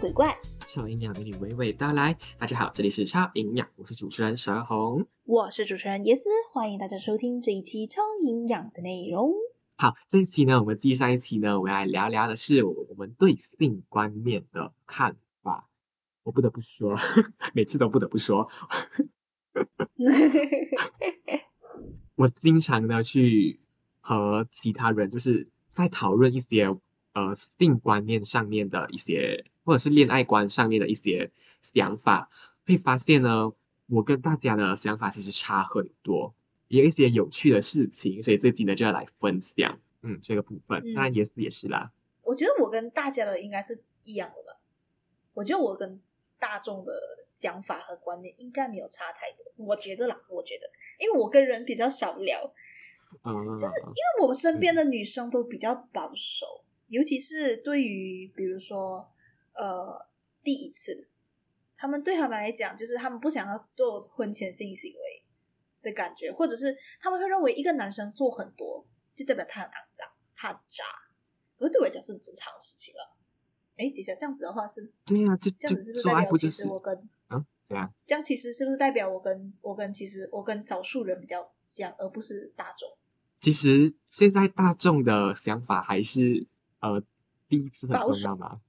[0.00, 2.16] 鬼怪，超营养给你娓娓道来。
[2.38, 5.08] 大家好，这里是超营养，我是主持人蛇红。
[5.24, 9.32] 我是主持人耶斯，欢迎大家收听这一期超营养的内容。
[9.76, 15.68] 好，这一期呢，我们继上一期呢，我们来聊聊的是我们对性观念的看法。
[16.22, 16.96] 我不得不说，
[17.52, 18.48] 每次都不得不说，
[22.14, 23.58] 我经常呢去
[23.98, 26.76] 和其他人就是在讨论一些
[27.18, 31.30] 呃性观念上面的一些，或者是恋爱观上面的一些
[31.62, 32.30] 想法，
[32.66, 33.52] 会发现呢，
[33.86, 36.34] 我跟大家的想法其实差很多，
[36.68, 44.58] 也有一些有趣的事情，所以这集呢就要来分享，嗯，这个部分，嗯当然也是也是啦，我觉得我跟大家的应该是一样的吧。
[45.34, 46.00] 我觉得我跟
[46.40, 46.92] 大众的
[47.24, 52.52] 想法和观念应该没有差太多，我觉得啦，我觉得，因为我跟人比较少聊，
[53.22, 59.12] 嗯，就是因为我们身边的女生都比较保守，尤其是对于比如说
[59.52, 60.06] 呃
[60.42, 61.08] 第一次，
[61.76, 65.22] 他们对他们来讲，就是他们不想要做婚前性行为
[65.82, 70.84] 的感觉，或者是他们会认为一个男生做很多，就代表他很肮脏，他很渣，
[71.58, 73.14] 可是对我来讲是很正常的事情了。
[73.76, 77.94] 哎，等一下，这样子的话是对呀、就这样子，是不是做代表其实我跟啊怎样？
[78.06, 82.88] 这样其实是不是代表我跟我跟其实我跟少数人比较像，而不是大众？
[83.40, 86.48] 其实现在大众的想法还是
[86.80, 87.02] 呃
[87.48, 88.60] 第一次很重要吗，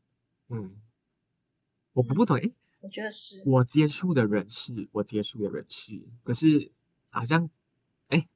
[0.50, 0.76] 嗯，
[1.94, 3.42] 我不不懂诶，我觉得是。
[3.46, 6.72] 我接触的人是我接触的人是，可是
[7.10, 7.50] 好像
[8.08, 8.28] 哎，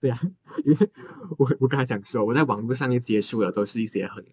[0.00, 0.18] 对啊，
[0.64, 0.90] 因为
[1.38, 4.26] 我我刚才想说我在网络上面接触的都是一些很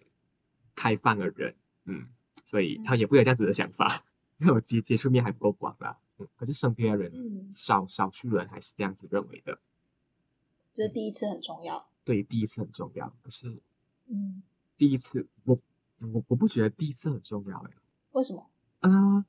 [0.74, 2.08] 开放的人，嗯，
[2.46, 4.04] 所以他也不会有这样子的想法，
[4.38, 9.60] 因为我接接触面还不够广啦，嗯，可是身边的人嗯，少少数人还是这样子认为的，
[10.72, 11.86] 这是第一次很重要。
[12.04, 13.60] 对，第一次很重要，可是
[14.06, 14.42] 嗯，
[14.80, 15.60] 第一次我
[16.00, 17.70] 我我不觉得第一次很重要诶。
[18.12, 18.48] 为什么？
[18.80, 19.26] 啊、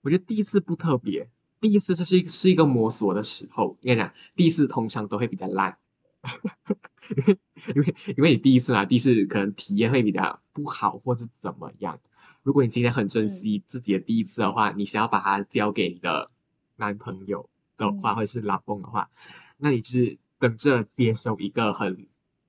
[0.00, 1.28] 我觉得第一次不特别，
[1.60, 3.76] 第一次这是一个是一个摸索的时候。
[3.82, 5.76] 应该讲，第一次通常都会比较烂，
[7.14, 7.38] 因为
[7.74, 12.00] 因为因为你第一次嘛，第一次可能体验会比较不好，或是怎么样。
[12.42, 16.30] 如果你今天很珍惜自己的第一次的话，你想要把它交给你的
[16.76, 19.10] 男朋友的话，嗯或者是老公的话，
[19.58, 22.06] 那你是等着接受一个很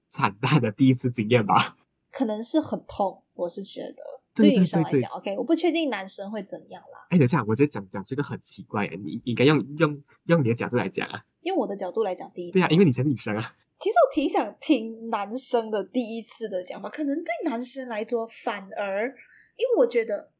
[0.08, 1.76] 惨淡的第一次经验吧。
[2.12, 4.03] 可能是很痛，我是觉得
[4.34, 7.08] 对于女生来讲，OK，我不确定男生会怎样啦。
[7.09, 11.25] 哎，等一下，我觉得讲讲这个很奇怪，你应该用用用你的角度来讲啊。
[11.42, 13.53] 因为我的角度来讲，第一次对啊，因为你是女生啊。
[13.80, 19.08] 其实我挺想听男生的第一次的想法，可能对男生来说反而，
[19.56, 20.31] 因为我觉得，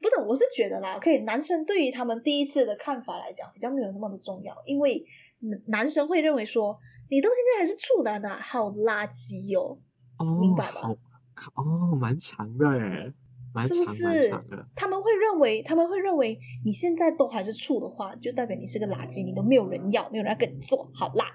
[0.00, 5.06] 不懂，我是觉得啦，OK，男生对于他们第一次的看法来讲，比较没有那么的重要，因为
[5.40, 6.78] 男男生会认为说，
[7.10, 9.78] 你到现在还是处男啊，好垃圾哦，
[10.18, 10.96] 哦，明白吧好
[11.54, 13.12] 哦，蛮长的诶，
[13.52, 14.68] 蛮长是不蛮是长的。
[14.76, 21.26] 他们会认为，他们会认为你现在都还是处的话，就代表你是个垃圾，你都没有人要，没有人要跟你做，好啦。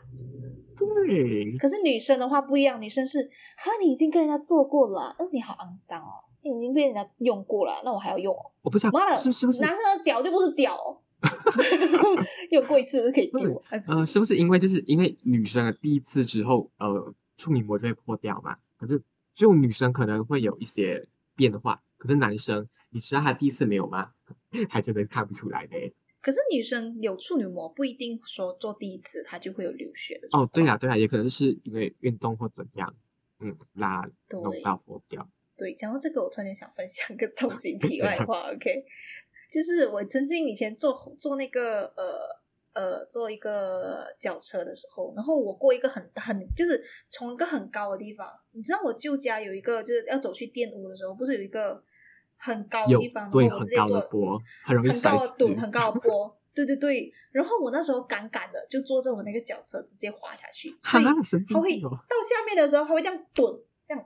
[0.77, 8.51] 对，可是女生的话不一样，女生是哈，你已经跟人家做过了啊，但是你好肮脏哦，你已经被人家用过了，那我还要用哦？
[8.61, 11.01] 我不知道妈的，是是不是男生的屌就不是屌、哦，
[12.51, 18.57] 用过一次就可以丢，哎，呃，是，是不是因为就是因为女生的第一次之后，呃，处女膜就会破掉嘛？
[18.77, 19.01] 可是
[19.39, 24.11] 只有女生可能会有一些变化，可是男生，你知道他第一次没有吗？
[24.69, 25.93] 还真的看不出来的。
[26.19, 32.97] 可是女生有处女膜不一定说做第一次她就会有流血的哦，对呀对呀，也可能是因为运动或怎样，
[33.39, 35.29] 嗯，拉对弄到破掉。
[35.55, 38.83] 对，讲到这个，我突然间想分享个东西， 题外话，OK，
[39.53, 42.38] 就是我曾经以前做做那个呃
[42.73, 51.83] 呃坐一个轿车的时候，然后我过一个很很就是从一个很高的地方，你知道我舅家有一个就是要走去电屋的时候，不是有一个
[52.37, 55.01] 很高的地方，然后我直接坐高的坡，很容易。
[55.01, 56.35] 高的墩，很高的坡。
[56.55, 61.79] 对对对，然后我那时候赶赶的就坐着我那个脚车直接滑下去，所以哈，神经它会。
[61.79, 64.05] 到下面的时候，他会这样蹲，这样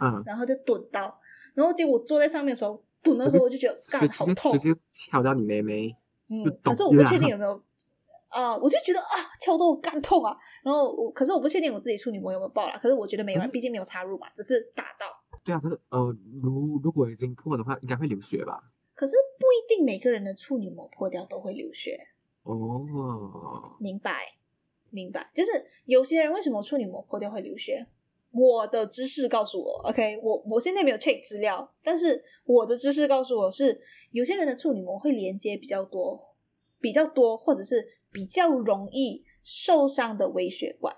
[0.00, 1.20] 嗯，然后就蹲到，
[1.54, 5.96] 然后结果坐在上面的时候，蹲的时候我就觉得干好痛直，接敲到你妹妹。
[6.42, 7.62] 就嗯，可是我不确定有没有
[8.28, 15.06] 啊、我就觉得啊敲到我干痛啊，然后我可是我不确定我自己处女膜有没有爆啦，可是我觉得没有毕竟没有插入嘛，只是打到，
[15.44, 18.72] 对啊，可是呃，如如果已经破的话，应该会流血吧？
[18.96, 22.08] 可是不一定每个人的处女膜破掉都会流血，
[22.42, 24.34] 哦，明白
[24.90, 25.52] 明白，就是
[25.84, 27.86] 有些人为什么处女膜破掉会流血？
[28.36, 36.34] 我的知识告诉我，OK，我我现在没有 check 资料，但是我的知识告诉我是，有些人的处女膜会连接比较多，
[36.80, 40.96] 比较多，或者是比较容易受伤的微血管，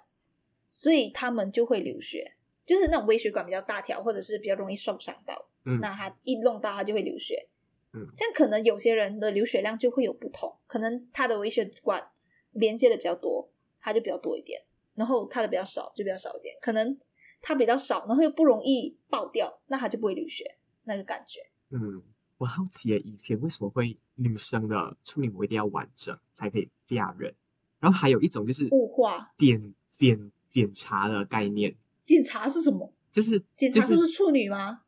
[0.70, 2.32] 所以他们就会流血，
[2.64, 5.46] 就是那种微血管比较大条，或者是比较容易受伤到。
[5.66, 7.48] 嗯那他一弄到他就会流血。
[7.92, 12.08] 嗯这样可能有些人的流血量就会有不同，可能他的微血管
[12.52, 13.50] 连接的比较多，
[13.80, 14.62] 他就比较多一点，
[14.94, 16.98] 然后他的比较少就比较少一点，可能
[17.42, 21.40] 它比较少，然后又不容易爆掉，那它就不会流血，那个感觉。
[21.70, 22.02] 嗯，
[22.38, 27.34] 我好奇耶，以前为什么会女生的处女膜一定要完整才可以嫁人？
[27.78, 32.92] 然后还有一种就是雾化检检检查的概念，检查是什么？
[33.12, 34.82] 就是检查就是不是处女吗？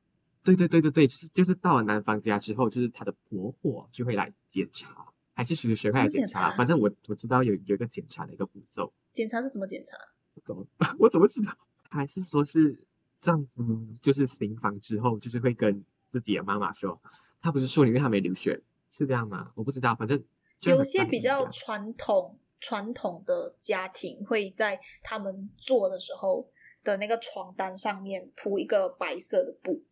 [0.45, 6.27] 对对对对对，就是就是到了男方家之后，就是他的婆婆就会来检查，还是谁会来检？
[6.27, 9.97] 查反正我我知道有有一个检查的一个步骤，检查是怎么检查？
[10.35, 10.67] 我怎么
[10.99, 11.57] 我怎么知道？
[11.89, 12.87] 还是说是
[13.21, 17.01] 丈夫就是行房之后，就是会跟自己的妈妈说，
[17.41, 19.53] 他不是说因为他没流血，是这样吗？
[19.55, 20.25] 我不知道，反正
[20.63, 26.51] 有些比较传统传统的家庭会在他们做的时候
[26.85, 29.83] 的那个床单上面铺一个白色的布，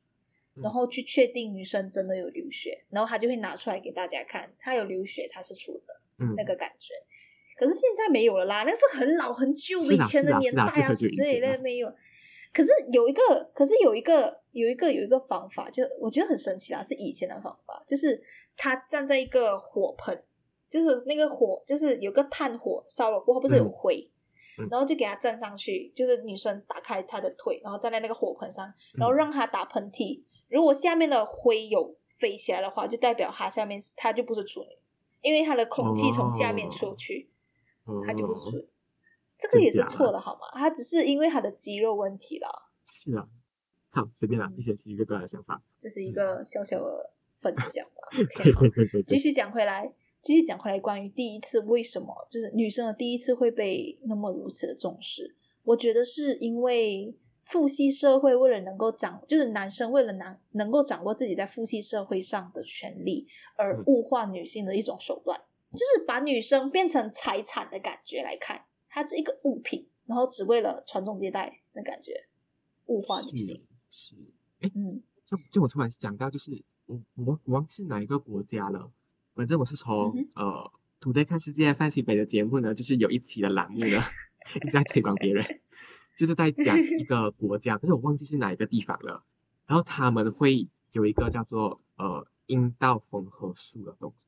[0.54, 6.94] 嗯然后去确定女生真的有流血，然后他就会拿出来给大家看，她有流血，她是处的嗯那个感觉。
[7.56, 11.92] 可是现在没有了啦，那是很老很久以前的年代啊，是很久以谁前了的没有？
[12.52, 18.22] 可是有一个，可是有一个，有一个，有一个方法，就我觉得很神奇啦，是以前的方法，就是
[18.56, 20.22] 他站在一个火盆，
[20.70, 24.10] 就是那个火，就是有个炭火烧了过后，不是有嗯灰，
[24.58, 34.78] 嗯然后就给他站上去，就是女生打开她的腿，然后站在那个火盆上，嗯然后让她打喷嚏，如果下面的灰有飞起来的话，就代表她下面是她就不是处女，
[35.20, 37.28] 因为她的空气从下面出去。
[38.06, 38.68] 他就是，
[39.38, 40.40] 这个也是错的好吗？
[40.52, 42.48] 他只是因为他的肌肉问题啦，
[42.86, 43.28] 是啊，
[43.90, 44.58] 好随便啦，嗯。
[44.58, 48.08] 一些奇奇怪怪的想法，这是一个小小的分 享吧。
[48.12, 49.92] 对对，对对对，继续讲回来，
[50.22, 55.36] 继续讲回来关于第一次为什么就是女生的第一次会被那么如此的重视？
[55.62, 63.84] 我觉得是因为父系社会为了能够掌，就是男生为了能能够掌握自己在父系社会上的权利，而嗯。
[63.86, 65.42] 物化女性的一种手段，
[65.76, 72.26] 就是把女生变成财产的感觉来看，它是一个物品，然后只为了传宗接代的感觉，
[72.87, 73.67] 物化女性。
[73.90, 74.17] 是是，
[74.61, 78.90] 哎，嗯就就我突然想到，就是我我我忘记哪一个国家了，
[79.34, 84.02] 反正我是从、嗯呃土豆看世界范西北的节目呢，就是有一期的栏目呢
[84.56, 85.61] 一直在推广别人，
[86.17, 89.23] 就是在讲一个国家，可是我忘记是哪一个地方了，
[89.67, 94.26] 然后他们会有一个叫做呃阴道缝合术的东西，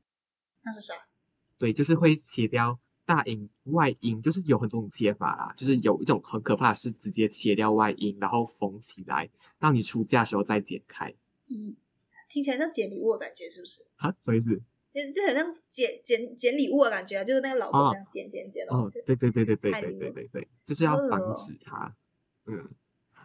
[0.62, 0.94] 那是啥？
[1.58, 11.14] 对，就是会切掉大阴外阴，就是有很多种切法啦，就是有一种很可怕的是直接切掉外阴，然后缝起来，到你出嫁的时候再剪开，
[11.46, 11.76] 咦，
[12.28, 13.86] 听起来像捡礼物的感觉，是不是？
[13.96, 14.60] 哈，什么意思？
[14.90, 21.94] 就是就很像捡捡捡礼物的感觉啊，就是那个老公哦这样捡捡捡，然哦对对对对对对对对对，就是要防止它，
[22.46, 22.70] 嗯，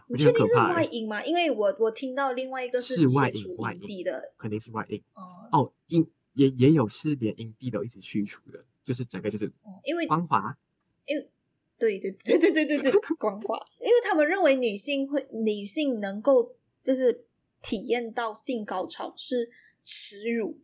[0.07, 1.23] 你确定是外阴吗？
[1.23, 10.57] 因为我我听到另外一个是外阴阴外阴蒂的，肯定是外阴哦、哦，阴也也有是连阴蒂都一起去除的，就是整个就是哦因为光滑，
[11.79, 17.25] 对对对对对对对光滑，因为他们认为女性会女性能够就是
[17.61, 19.51] 体验到性高潮是
[19.83, 20.57] 耻辱，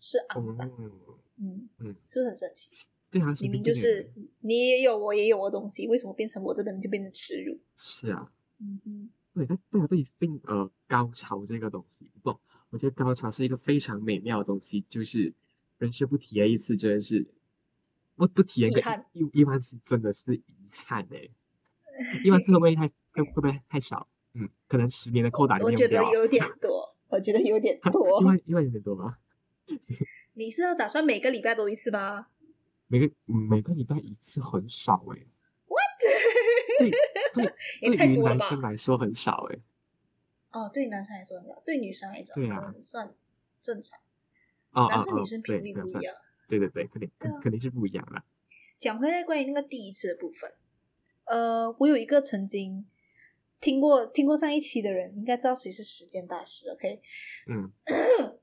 [0.00, 0.90] 是肮脏，嗯，
[1.38, 2.70] 嗯嗯是不是很神奇？
[3.10, 7.58] 对啊，明明就是你也有我也有的东西，为什么变成我这边就变成耻辱？
[7.78, 12.38] 是啊，嗯哼，对，但大家对性呃高潮这个东西，不，
[12.70, 15.32] 我觉得高潮是一个非常美妙的东西，就是
[15.78, 17.26] 人生不体验一次真的是
[18.16, 18.80] 不不体验个
[19.12, 20.42] 一一一万次真的是遗
[20.74, 21.30] 憾哎，
[22.24, 24.08] 一万次会不会太会会不会太少？
[24.34, 28.24] 嗯，可能十年的扣打里我觉得有点多，我觉得有点 多一。
[28.24, 29.16] 万一万有点多吗？
[30.34, 32.26] 你是要打算每个礼拜都一次吗？
[32.86, 35.26] 每个嗯每个礼拜一次很少哎、
[36.78, 36.90] 对
[37.34, 39.58] 对，也对于男太多了吧生来说很少哎、
[40.52, 43.14] 哦，对男生来说很高，对女生来讲对啊可能算
[43.60, 43.98] 正常。
[44.72, 46.14] 男生哦女生频率对对不一样。
[46.48, 47.10] 对对对，肯定
[47.42, 48.22] 肯定是不一样的。
[48.78, 50.52] 讲回来关于那个第一次的部分，
[51.24, 52.86] 呃，我有一个曾经
[53.60, 57.02] 听过听过上一期的人，应该知道谁是时间大师，OK？
[57.48, 57.72] 嗯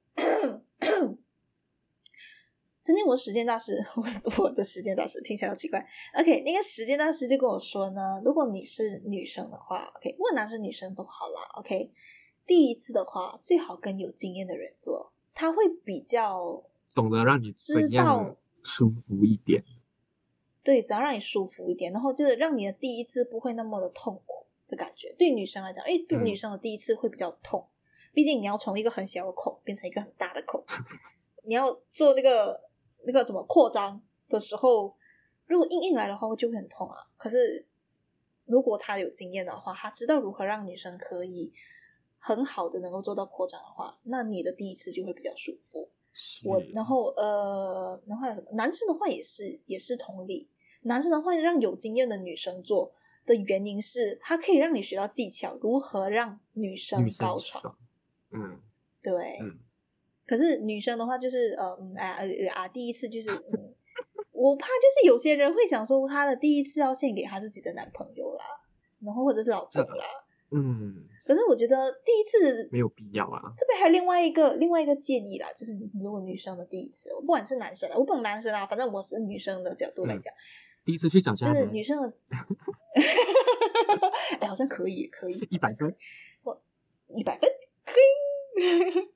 [2.85, 5.87] 曾经我时间大师， 我我的时间大师听起来好奇怪。
[6.13, 11.89] OK，那个时间大师就跟我说呢，如果你是女生的话，OK，不管男生女生都好啦，OK，
[12.45, 16.63] 第一次的话最好跟有经验的人做，他会比较
[16.93, 19.63] 懂得让你知道舒服一点。
[20.63, 25.15] 对，只要让你舒服一点，然后就是让你的第一次不会那么的痛苦的感觉。
[25.17, 27.67] 对女生来讲，哎，对嗯女生的第一次会比较痛，
[28.13, 30.65] 毕竟你要从一个很小的孔变成一个很大的孔，
[31.43, 32.61] 你要做那个
[33.05, 34.95] 那个怎么扩张的时候，
[35.45, 37.07] 如果硬硬来的话，就会很痛啊。
[37.17, 37.65] 可是
[38.45, 41.53] 如果他有经验的话，他知道如何让女生可以
[42.19, 45.89] 很好的能够做到扩张的话，那你的第一次就会比较舒服。
[46.45, 48.47] 我然后呃，然后还有什么？
[48.53, 50.47] 男生的话也是也是同理，
[50.81, 52.93] 男生的话让有经验的女生做
[53.25, 57.75] 的原因是，他可以让你学到技巧，如何让女生高潮。
[58.31, 58.61] 嗯
[59.03, 59.59] 对，嗯，
[60.25, 63.73] 可是女生的话就是呃嗯啊呃啊，第一次就是嗯，
[64.31, 68.43] 我怕就是有些人会想说，她的第一次要献给她自己的男朋友啦，
[69.01, 70.05] 然后或者是老公啦。
[70.51, 80.33] 嗯，可是我觉得第一次没有必要啊，这边还有另外一个另外一个建议啦，就是如果女生的第一次，不管是男生的，我不懂男生啦，反正我是女生的角度来嗯讲，
[80.85, 82.13] 第一次去找渣就是，女生的，
[84.39, 85.95] 哎，好像可以，可以，一百分，
[87.15, 87.49] 一百分
[87.85, 89.09] ，green。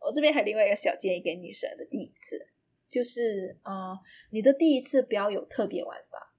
[0.00, 2.46] 我这边还有另外一个小建议给女生的第一次，
[2.88, 3.98] 就是呃，
[4.30, 6.32] 你的第一次不要有特别玩法，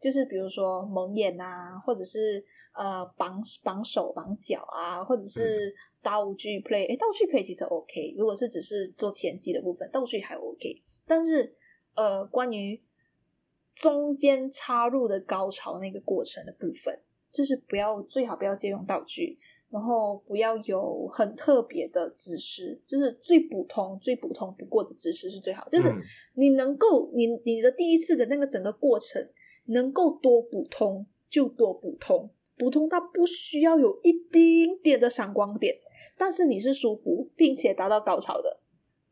[0.00, 11.54] 就是比如说蒙眼啊，或者是呃绑绑手绑脚啊，或者是道具 play，哎，道具 play 其实 OK，如果是只是做前期的部分，道具还 OK，但是
[11.94, 12.82] 呃，关于
[13.74, 17.00] 中间插入的高潮那个过程的部分，
[17.32, 19.38] 就是不要最好不要借用道具，
[19.74, 26.00] 然后不要有很特别的姿势，就是最普通最普通不过的姿势是最好，就是嗯
[26.34, 29.30] 你能够你你的第一次的那个整个过程
[29.64, 35.78] 能够多普通就多普通，普通到不需要有一丁点的闪光点，
[36.16, 38.60] 但是你是舒服并且达到高潮的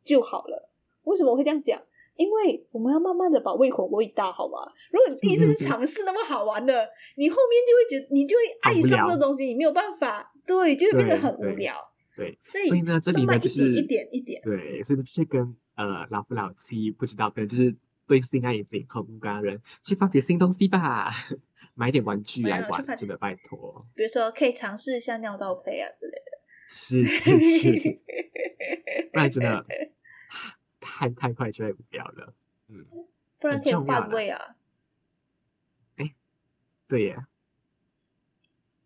[0.04, 0.70] 就好了。
[1.02, 1.82] 为什么我会这样讲？
[2.14, 4.70] 因为我们要慢慢的把胃口喂大，好吗？
[4.92, 11.74] 如果你第一次是尝试那么好玩的，你后面就会觉得你就会爱上这个东西，你没有办法，对，就会变得很无聊。
[12.14, 17.74] 对，所以所以呢，这里呢就是一点一点，对，所以这跟呃老夫老妻不知道，可能就是
[18.06, 21.10] 对性爱已经很无感的人去发掘新东西吧，
[21.74, 26.38] 买点玩具来玩，真的拜托，比如说可以尝试一下尿道 play 啊之类的。
[26.68, 28.00] 是是是，
[29.12, 29.64] 不然真的
[30.80, 32.34] 太太快就会无聊了，
[32.68, 32.84] 嗯，
[33.38, 34.56] 不然可以换位啊，
[35.96, 36.14] 哎
[36.88, 37.24] 对耶，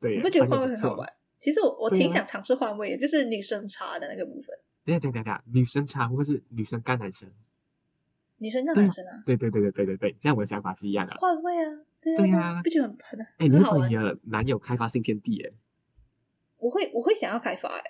[0.01, 0.61] 对耶，你不觉得换？
[0.61, 1.13] 位很好玩？
[1.38, 7.31] 其实我我挺想尝试换位的，就是女生插的那个部分，对呀对呀对呀，女生插或是女生干男生，
[8.38, 11.14] 女生跟对啊男生啊，对对对对对对对，这样我的想法是一样的。
[11.19, 14.09] 换位啊，对啊，对啊不觉得很很哎，你很好玩会帮你？
[14.09, 15.50] 的男友开发新天地哎？
[16.59, 17.83] 我会我会想要开发哎，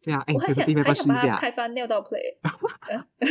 [0.00, 1.36] 对啊，哎，我还想还想把它？
[1.36, 2.36] 开发尿道 play。
[2.88, 3.06] 呃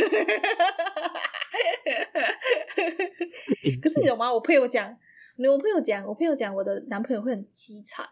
[3.82, 4.32] 可是你懂吗？
[4.32, 4.96] 我朋友讲，
[5.38, 8.08] 我朋友讲，我朋友讲我的男朋友会很凄惨。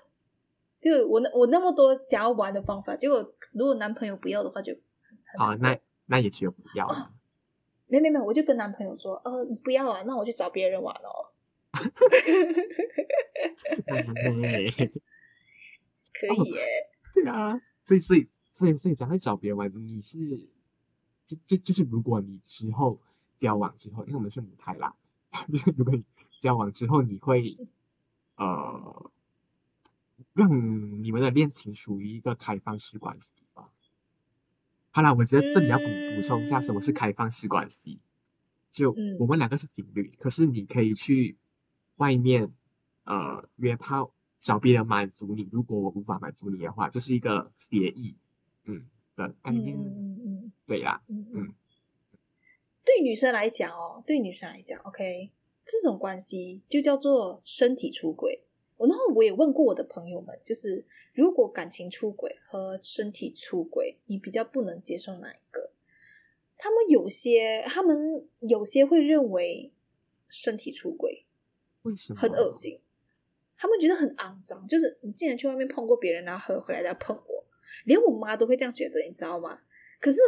[0.80, 4.74] 就我那我那么多想要玩的方法，结果如果男朋友不要的话就
[5.38, 7.12] 好，那那也只有不要了。
[7.86, 11.30] 没没没，我就跟男朋友说，呃，你不要啊，那我去找别人玩哦。
[13.86, 14.02] 哎
[16.12, 16.62] 可以耶，
[17.14, 19.72] 对啊，所以所以所以所以才会找别人玩。
[19.74, 20.18] 你是
[21.26, 23.00] 就就就是如果你之后
[23.38, 24.94] 交往之后，因为我们是母胎啦，
[25.76, 26.04] 如果你
[26.40, 27.54] 交往之后，你会
[28.36, 29.10] 呃
[30.40, 33.70] 让你们的恋情属于一个开放式关系吧？
[34.90, 38.00] 好啦，我觉得这里要补补充一下什么是嗯开放式关系。
[38.72, 41.36] 就嗯我们两个是情侣，可是你可以去
[41.96, 42.54] 外面
[43.04, 45.46] 呃约炮，找别人满足你。
[45.52, 48.16] 如果我无法满足你的话，就是一个协议，
[48.64, 49.76] 嗯的概念。
[49.76, 51.54] 嗯嗯对啦，嗯嗯嗯。
[52.84, 55.30] 对女生来讲哦，对女生来讲，OK，
[55.66, 58.42] 这种关系就叫做身体出轨。
[58.80, 65.70] 我然后我也问过我的朋友们，就是如果感情出轨和身体出轨，你比较不能接受哪一个？
[66.56, 69.74] 他们有些，他们有些会认为
[70.30, 71.26] 身体出轨
[71.82, 72.18] 为什么？
[72.18, 72.50] 很恶。
[72.50, 72.80] 心，
[73.58, 77.44] 他们觉得很肮脏，就是你竟然去外面碰过别人，然后回回来再碰我，
[77.84, 79.60] 连我妈都会这样觉得，你知道吗？
[80.00, 80.18] 可是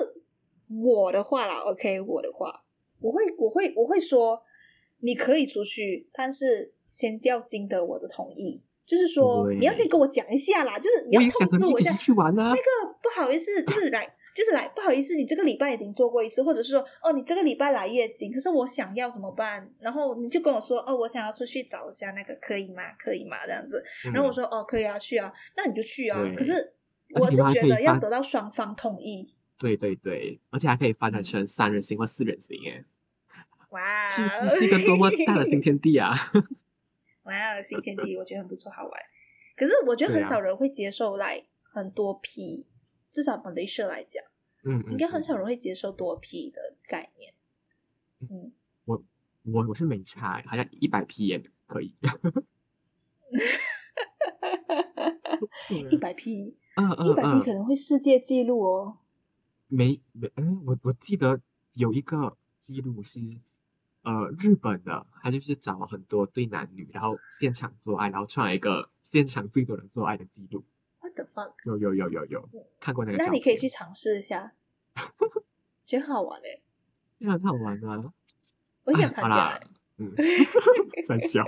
[0.68, 2.66] 我的话啦，OK，我的话，
[3.00, 4.42] 我会我会我会说，
[4.99, 8.64] 你可以出去，但是先要经得我的同意。
[8.84, 12.54] 就是说，你要先跟我讲一下啦，就是你要通知我一下去玩啊那。
[12.54, 19.70] 个不好意思， 就是来，就是来，不好意思，你这个礼拜已经做过一次，或者是说，哦，你这个礼拜来月经，可是我想要怎么办？
[19.80, 22.82] 然后你就跟我说，哦，我想要出去找一下那个，可以吗？
[22.99, 23.38] 可以吗？
[23.46, 23.82] 这样子，
[24.12, 26.18] 然后我嗯说，哦，可以啊，去啊，那你就去啊。
[26.37, 26.75] 可是
[27.14, 29.34] 我是觉得要得到双方同意。
[29.58, 32.84] 对对对，而且还可以发展嗯成三人行或四人行，耶，
[33.70, 36.12] 哇，是不是是一个多么大的新天地啊？
[37.24, 39.00] 哇，新天地，我觉得很不错，好玩。
[39.56, 42.66] 可是我觉得很少人会接受来很多批，
[43.10, 44.24] 至少马来西亚来讲，
[44.64, 47.34] 嗯，应该很嗯少人会接受多批的概念。
[48.20, 48.52] 嗯，
[48.84, 49.04] 我
[49.44, 51.94] 我我是没差欸，好像一百 P 也可以。
[55.90, 58.98] 一百 P，嗯一百 P 可能会世界纪录哦。
[59.68, 61.40] 没没，嗯，我我记得
[61.74, 63.20] 有一个记录是，
[64.02, 70.64] 呃，日本的，他就是找了很多对男女，然后现场做爱，然后创了一个现场最多人做爱的记录。
[71.00, 71.54] What the fuck？
[71.64, 72.49] 有有有有有，
[72.80, 74.52] 看过那个照那你可以去尝试一下，
[75.87, 76.62] 觉得很好玩 诶。
[77.18, 78.12] 那很好玩啊。
[78.85, 79.66] 我想参加诶。
[79.99, 80.14] 嗯，
[81.06, 81.44] 三小。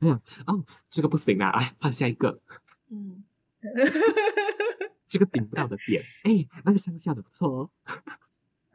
[0.00, 2.40] 嗯，哦，这个不行啦，哎换下一个，
[2.90, 3.24] 嗯，
[5.06, 7.70] 这个顶不到的点，哎，那个乡下的不错哦。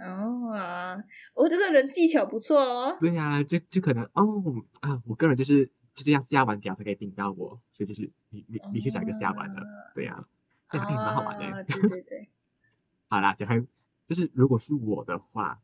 [0.04, 2.98] 哦啊，我这个人技巧不错哦。
[3.00, 9.62] 对呀、就就可能哦啊，我个人就是就是要下完屌才可以顶到我，所以就是你你你去找一个下完的，
[9.96, 10.26] 对呀、
[10.70, 11.46] 这样也蛮好玩的。
[11.46, 12.30] 啊，对对对，
[13.10, 13.64] 好啦，讲开
[14.08, 15.62] 就是如果是我的话，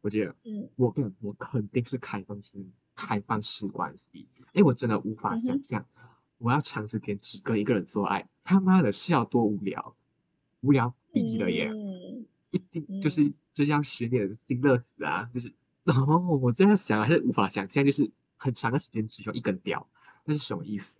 [0.00, 0.68] 我觉得嗯。
[0.76, 5.86] 我跟我肯定是开放式开放式关系，因为我真的无法想象
[6.38, 9.94] 我要长时间只跟一个人做爱，他妈的是要多无聊，
[10.60, 11.68] 无聊毙了耶！
[11.70, 15.52] 嗯，一定嗯就是就是要学点新乐子啊，就是
[15.84, 19.86] 哦我这样想还是无法想象，就是很长的时间只用一根屌，
[20.24, 20.96] 那是什么意思？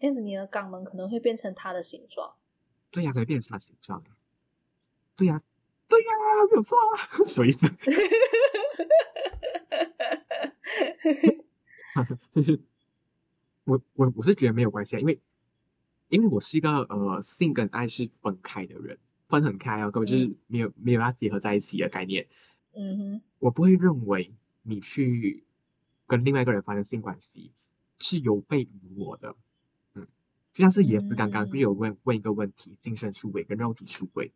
[0.00, 2.34] 这样子你的肛门可能会变成它的形状。
[2.90, 4.02] 对呀、可以变成啥形状？
[5.14, 5.40] 对呀、
[5.86, 6.08] 对呀、
[6.50, 7.68] 没有错啊， 什么意思？
[12.32, 12.60] 就是
[13.62, 15.20] 我我我是觉得没有关系啊，因为
[16.08, 18.98] 因为我是一个呃性跟爱是分开的人，
[19.30, 22.26] 分很开哦，根本就是没有没有要结合在一起的概念。
[22.74, 25.44] 嗯哼，我不会认为你去
[26.06, 27.52] 跟另外一个人发生性关系
[27.98, 29.34] 是有悖于我的，
[29.94, 30.06] 嗯，
[30.54, 34.32] 就像是也是刚刚不是有问问一个问题，精神出轨跟肉体出轨，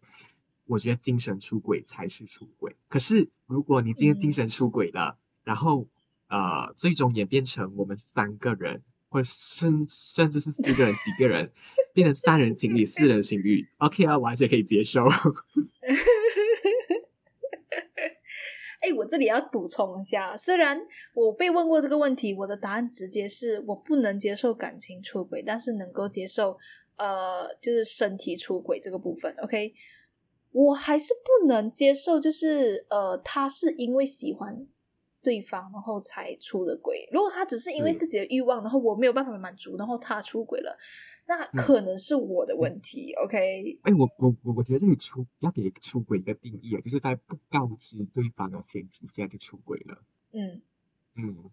[0.67, 2.77] 我觉得精神出轨才是出轨。
[2.89, 5.89] 可是如果你今天精神出轨了，然后
[6.29, 11.53] 呃最终演变成我们三个人，或甚甚至是四个人、几个人，
[11.95, 15.07] 变成三人情侣、四人情侣，OK 啊，完全可以接受。
[18.83, 26.59] 哎，我这里要补充一下，虽然我被问过这个问题，我的答案直接是我不能接受感情出轨，但是能够接受
[26.97, 29.37] 呃，就是身体出轨这个部分。
[29.43, 29.73] OK，
[30.53, 34.67] 我还是不能接受，就是呃，他是因为喜欢
[35.25, 37.09] 对方然后才出的轨。
[37.11, 40.79] 如果他只是因为嗯自己的欲望，然后我没有办法满足，然后他出轨了，
[41.27, 43.15] 那可能是我的问题。
[43.15, 50.05] OK，哎，我我我我觉得这里出要给出轨一个定义啊，就是在不告知对方的前提下就出轨了。
[50.33, 50.63] 嗯，
[51.17, 51.51] 嗯，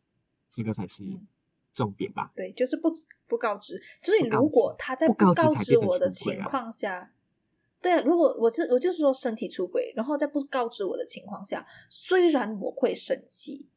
[0.52, 1.28] 这个才是嗯
[1.74, 2.34] 重点吧。
[2.36, 2.92] 对，就是不
[3.28, 3.82] 不告知。
[4.04, 7.12] 就是如果他在不告知我的情况下，
[7.82, 13.68] 对啊，如果我是我就是说身体出轨，然后在不告知我的情况下，虽然我会生气，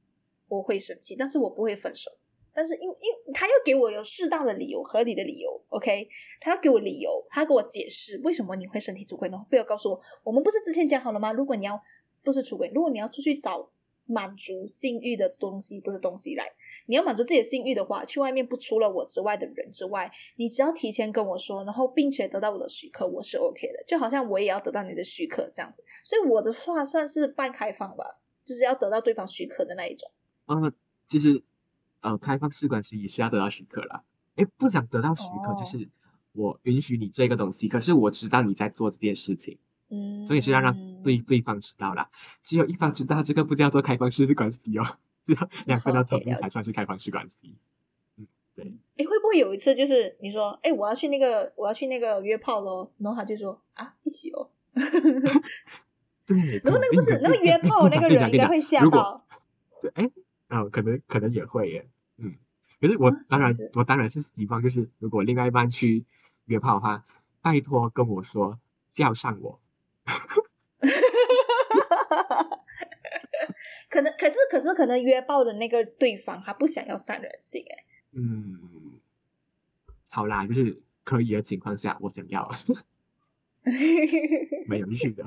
[0.48, 2.12] 我会生气，但是我不会分手。
[2.56, 6.08] 但是因因他要给我有适当的理由、合理的理由，OK，
[6.40, 11.32] 他要给我理由，他要给我解释为什么你会身体出轨，呢不要告诉我，我们不是之前讲好了吗？
[11.32, 11.82] 如果你要
[12.22, 13.70] 不是出轨，如果你要出去找
[14.06, 16.52] 满足性欲的东西，不是东西来，
[16.86, 23.84] 你要满足自己的性欲的话，去外面不除了我之外的人之外，你只要提前跟我说，然后并且得到我的许可，我是 OK 的。
[23.86, 30.10] 就好像我也要得到你的许可这样子，所以我的话算是半开放吧，就是要得到对方许可的那一种。
[30.46, 30.72] 呃，
[31.08, 31.42] 其实
[32.00, 34.04] 呃，开放式关系也是要得到许可啦。
[34.36, 35.88] 哎，不想得到许可，哦就是
[36.32, 42.10] 我允许你这个东西，可是我知道你在做这件事情，嗯，所以是要让对对方知道啦。
[42.42, 47.56] 只有一方知道，这个不叫做开放式关系哦， 只有两方都同意才算是开放式关系。
[48.16, 48.74] 嗯，对。
[48.96, 54.50] 哎，会不会有一次就是你说，哎，我要去那个我要去那个约炮咯，然后他就说啊，一起哦。
[56.26, 59.26] 对， 然后那个不是，那个约炮那个人应该会吓到。
[59.82, 60.10] 对，哎，
[60.48, 62.36] 啊、可能可能也会耶，嗯，
[62.80, 66.06] 可是我啊当然我当然是希望就是如果另外一半去
[66.46, 67.04] 约炮的话，
[67.42, 69.60] 拜托跟我说叫上我，
[73.88, 77.84] 可能，可是，可是，可能约炮的那个对方他不想要三人行，哎。
[78.12, 79.00] 嗯，
[80.08, 82.50] 好啦，就是可以的情况下，我想要
[84.68, 85.24] 没有允许的，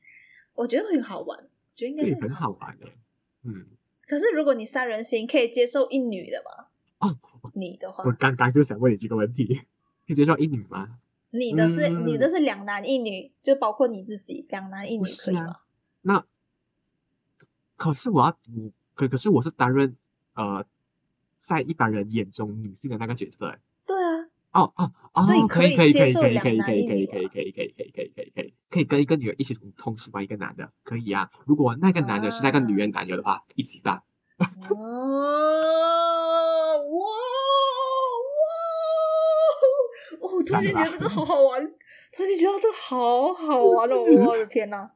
[0.54, 2.86] 我觉得很好玩，觉得应该很好玩的，
[3.42, 3.66] 嗯，
[4.06, 6.68] 可是如果你三人行，可以接受一女的吗？
[6.98, 7.18] 哦，
[7.54, 9.62] 你的话我，刚刚就想问你这个问题，
[10.06, 10.98] 可以接受一女吗？
[11.30, 15.56] 你的是、嗯你的是两男一女，就包括你自己，两男一女可以吗？
[16.02, 16.24] 那
[17.76, 19.96] 可是我要我可可是我是担任
[20.34, 20.64] 呃
[21.38, 31.30] 在一般人眼中女性的那个角色欸，对啊，哦哦哦，所以可以可以可以可以可以可以可以可以女可以可以可以可以可以可以可以可以跟一个女人一起同同时玩一个男的，可以啊。
[31.46, 34.02] 如果那个男的是那个女人男友的话，一起吧。
[34.40, 34.74] 哦，
[36.88, 37.06] 哇
[40.20, 41.66] 哇，我突然间觉得 这个好好玩，
[42.12, 44.02] 突然间觉得这个好好玩哦！
[44.26, 44.90] 我的天呐！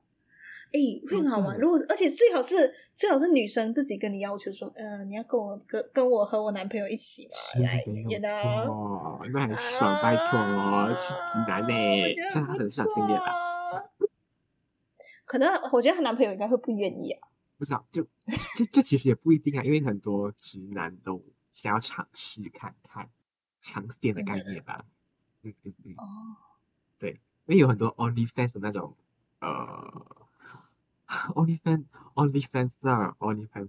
[0.73, 0.79] 哎，
[1.09, 1.59] 会很好玩。
[1.59, 7.37] 如果而且最好是最好是女生自己跟你要求说，嗯，你要跟我跟跟我和我男朋友一起嘛？
[8.67, 11.69] 哦，那很爽，拜托哦，是直男呢，
[12.15, 13.05] 这样他很赏心。
[15.27, 17.29] 可能我觉得她男朋友应该会不愿意啊。
[17.59, 18.05] 不知道，就
[18.57, 23.09] 这这其实也不一定啊，因为很多直男都想要尝试看看
[23.63, 24.85] 长线的概念吧。
[25.45, 25.95] 嗯嗯嗯。
[25.99, 26.05] 哦。
[26.99, 28.97] 对，因为有很多 OnlyFans 的那种
[29.41, 30.07] 呃。
[31.07, 33.69] OnlyFans，OnlyFans，OnlyFans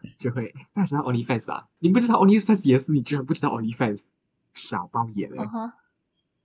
[0.16, 1.68] 就会，大家知道 OnlyFans 吧？
[1.78, 4.04] 你不知道 OnlyFans 也是，你居然不知道 OnlyFans，
[4.54, 5.36] 傻包眼嘞！
[5.42, 5.76] 啊哈，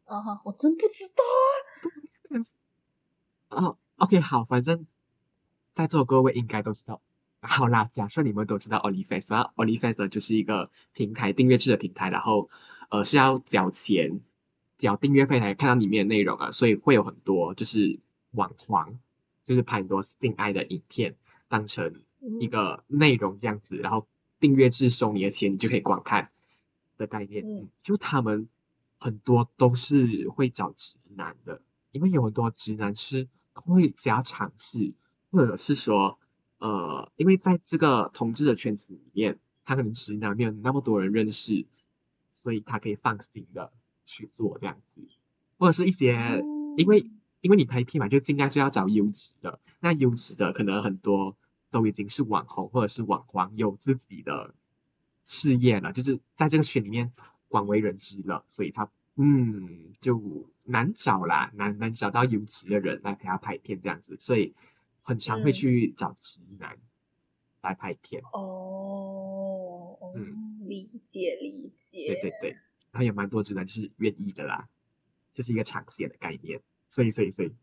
[0.06, 1.24] 啊哈，我真不知道
[3.50, 3.50] 啊。
[3.50, 4.86] 哦，OK，好，反正
[5.74, 7.00] 在座各位应该都知道。
[7.42, 12.50] 好啦，假设你们都知道 OnlyFans，然后 OnlyFans 呢就是一个平台，订阅制的平台，然后
[12.90, 14.20] 呃是要缴钱，
[14.82, 18.00] 缴订阅费才看到里面的内容啊，所以会有很多就是
[18.32, 19.00] 网黄。
[19.44, 21.16] 就是拍很多性爱的影片，
[21.50, 22.02] 当成
[22.40, 24.08] 一个内容这样子，然后
[24.40, 26.30] 订阅制收你的钱，你就可以观看
[26.96, 27.44] 的概念。
[27.44, 28.48] 嗯，就他们
[29.00, 31.60] 很多都是会找直男的，
[31.92, 34.94] 因为有很多直男是会想要尝试，
[35.32, 36.20] 或者是说，
[36.60, 41.66] 呃，因为在这个同志的圈子里面，他可能直男没有那么多人认识，
[42.32, 43.74] 所以他可以放心的
[44.12, 45.02] 去做这样子，
[45.58, 46.44] 或者是一些
[46.78, 47.10] 因为。
[47.44, 49.60] 因为你拍片嘛，就尽量就要找优质的。
[49.80, 51.36] 那优质的可能很多
[51.72, 54.54] 都已经是网红或者是网黄，有自己的
[55.26, 57.14] 事业了，就是在这个圈里面
[57.48, 64.54] 广为人知了，所以他嗯就难找啦，难难找到优质的人来陪他拍片这样子，所以
[65.02, 66.78] 很常会去找直男
[67.62, 68.22] 来拍片。
[68.34, 72.06] 哦，嗯，理解理解。
[72.06, 72.58] 对对对，
[72.92, 74.68] 他有蛮多直男就是愿意的啦，
[75.34, 76.62] 就是一个长线的概念。
[76.90, 77.54] 所以，所以，所以，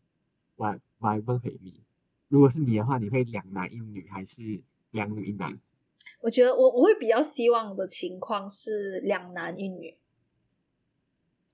[0.57, 1.83] 我我问回你，
[2.29, 5.61] 如果是你的话，你会两男一女还是两女一男？
[6.23, 9.99] 我觉得我我会比较希望的情况是两男一女。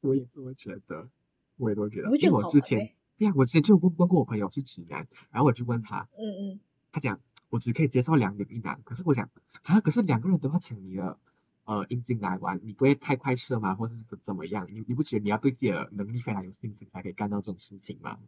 [0.02, 1.08] 我也这么觉得，
[1.56, 2.16] 我也这么觉得。
[2.16, 6.60] 因为我之前，对呀，我之前就问问过我朋友是直男，然后我就问他，嗯嗯，
[6.92, 9.28] 他讲我只可以接受两女一男，可是我讲
[9.64, 11.18] 啊，可是两个人都要抢你的。
[11.64, 13.74] 呃，引进来玩，你不会太快射吗？
[13.74, 14.68] 或者是怎怎么样？
[14.70, 18.18] 你你不觉得你要对自己的能力非常有信心才可以干到这种事情吗？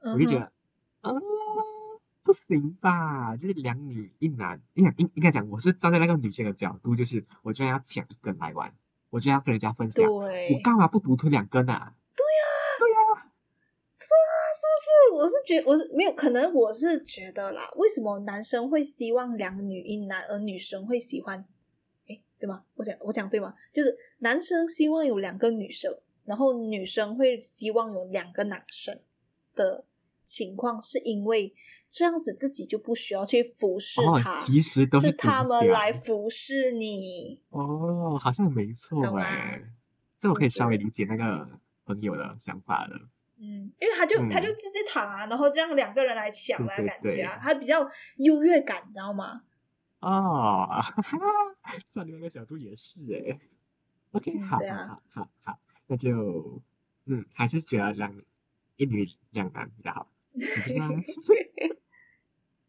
[0.00, 0.50] 我就觉得，
[1.02, 1.12] 啊，
[2.22, 3.36] 不行吧？
[3.36, 8.72] 就是两女一男，应该应应该讲，我是站在那个女性的角度，就是我居然要抢一个来玩，
[9.10, 10.28] 我居然要跟人家分享，我
[10.64, 11.94] 干嘛不独吞两根啊？
[12.16, 12.44] 对呀，
[12.78, 13.30] 对呀，
[13.98, 15.22] 是啊，是不是？
[15.22, 21.44] 我是觉，我是没有可能，我是觉得啦，为什么男生会希望两女一男，而女生会喜欢？
[22.38, 22.64] 对吗？
[22.74, 23.54] 我讲我讲对吗？
[23.72, 29.00] 就是男生希望有两个女生，然后女生会希望有两个男生
[29.54, 29.84] 的
[30.24, 31.54] 情况，是因为
[31.90, 37.40] 这样子自己就不需要去服侍他，其实都是他们来服侍你。
[37.50, 39.62] 哦，好像没错哎，
[40.18, 41.48] 这我可以稍微理解那个
[41.86, 43.08] 朋友的想法了。
[43.40, 49.42] 嗯，因为他就他就自己躺啊，然后让两个人来抢啊感觉啊，他比较优越感，你知道吗？
[50.00, 50.68] 哦，
[51.90, 53.40] 从另外一个角度也是哎
[54.12, 56.62] ，OK，好，好，好，好，那就，
[57.06, 58.14] 嗯，还是觉得两
[58.76, 60.08] 一女两男比较好，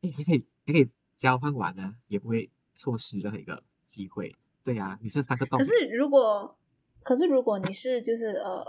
[0.01, 5.59] 哎，还可以，还可以交换完呢，也不会错失任何一个机会，对呀，女生三个洞。
[5.59, 6.57] 可是如果，
[7.03, 8.65] 可是如果你是就是呃，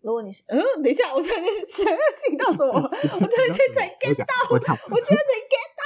[0.00, 1.52] 如果你是，嗯，等一下，我突然间
[2.28, 2.74] 听到什么？
[2.82, 5.82] 我突然间才 get 到，我突然才 get 到。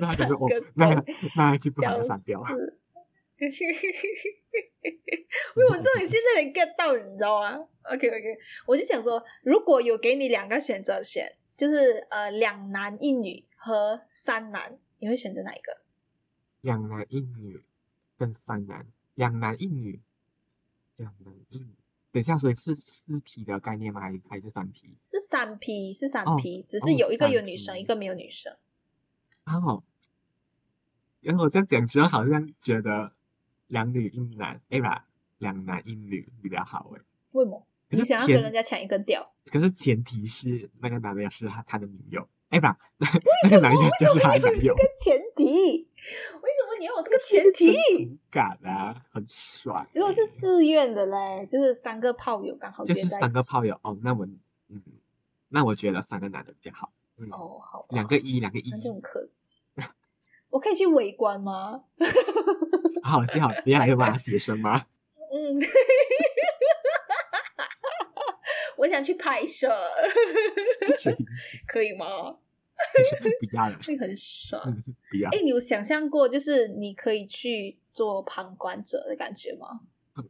[0.00, 1.04] 那他就哦，那
[1.36, 2.40] 那就不好删掉。
[3.38, 3.48] 因
[5.56, 15.78] 为我这里现在能 get 到，你知道吗？OK OK，我就想说，如果有给你两个选择选，就是呃两男一女和三男，你会选择哪一个？
[16.62, 17.62] 两男一女
[18.18, 20.00] 跟三男，两男一女，
[20.96, 21.74] 两男一女。
[22.12, 24.00] 等一下，所以是四 P 的概念吗？
[24.00, 24.96] 还还是三 P？
[25.04, 28.56] 是三 P，是三 P，只是有一个有女生，一个没有女生。
[29.46, 29.82] 哦，
[31.20, 33.12] 然后我这样讲之后，好像觉得
[33.66, 35.06] 两女一男，哎吧，
[35.38, 37.00] 两男一女比较好哎。
[37.32, 37.66] 为什么？
[37.88, 39.32] 你想要跟人家抢一根屌？
[39.46, 42.78] 可是前提是那个男的要是他他的女友，哎吧，
[43.44, 44.74] 那个男的就是他的女友。
[44.76, 45.44] 这个前提？
[45.46, 48.18] 为什么你要有这个前提？
[48.30, 49.88] 敢啊，很帅。
[49.94, 54.26] 如果是自愿的嘞，就是三个炮友刚好就是三个炮友哦，那我
[54.68, 54.82] 嗯，
[55.48, 56.92] 那我觉得三个男的比较好。
[57.32, 59.62] 哦，好，两个一，两个一，那就很可惜。
[60.50, 61.84] 我可以去围观吗？
[63.02, 64.86] 好，幸好，你还有办法写生吗？
[65.32, 65.58] 嗯，
[68.76, 69.68] 我想去拍摄，
[71.66, 72.38] 可以吗？
[73.40, 74.62] 不要了，会很爽。
[74.66, 79.80] 嗯不要哎，你有想象过，就是你可以去做旁观者的感觉吗？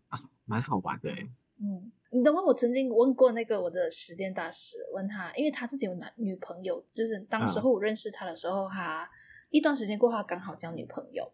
[0.09, 1.29] 啊，蛮好玩的诶。
[1.61, 2.43] 嗯，你懂吗？
[2.43, 9.11] 我曾经问过那个我的时间大师，问他，因为他自己有男女朋友，就是当时候我认识他的时候，他
[9.51, 11.31] 一段时间过后他刚好交女朋友，